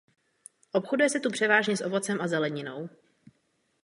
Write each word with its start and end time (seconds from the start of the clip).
Obchoduje 0.73 1.09
se 1.09 1.19
tu 1.19 1.29
převážně 1.31 1.77
s 1.77 1.83
ovocem 1.83 2.21
a 2.21 2.27
zeleninou. 2.27 2.89